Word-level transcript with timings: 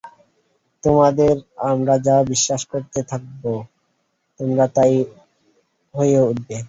তোমাদের 0.83 1.33
আমরা 1.71 1.95
যা 2.07 2.17
বিশ্বাস 2.31 2.61
করতে 2.71 2.99
থাকব 3.09 3.43
তোমরা 4.39 4.65
তাই 4.75 4.93
হয়ে 5.93 6.17
উঠবে। 6.29 6.55